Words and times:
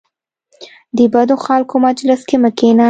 د 0.97 0.99
بدو 1.13 1.35
خلکو 1.45 1.75
مجلس 1.87 2.21
کې 2.29 2.37
مه 2.43 2.51
کینه. 2.57 2.79